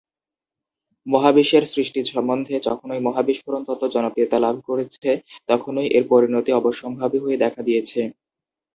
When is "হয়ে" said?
7.23-7.41